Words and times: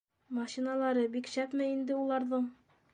—Машиналары 0.37 1.05
бик 1.19 1.31
шәпме 1.35 1.71
инде 1.77 2.01
уларҙың? 2.03 2.55